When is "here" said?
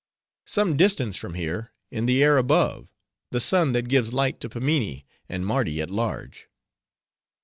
1.35-1.73